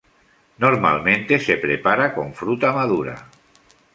Normalmente 0.57 1.37
se 1.37 1.57
prepara 1.57 2.11
con 2.15 2.33
fruta 2.33 2.71
madura. 2.73 3.27